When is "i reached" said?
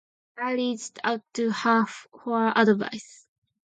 0.39-0.97